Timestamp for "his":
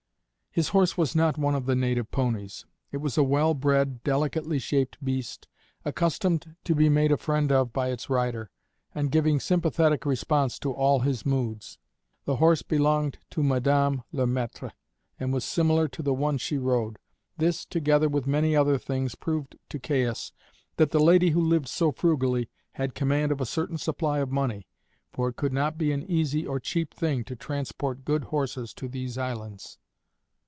0.53-0.67, 10.99-11.25